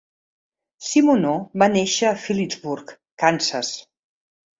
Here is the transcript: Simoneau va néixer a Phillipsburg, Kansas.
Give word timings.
Simoneau 0.85 1.35
va 1.63 1.67
néixer 1.73 2.07
a 2.11 2.13
Phillipsburg, 2.23 2.95
Kansas. 3.25 3.71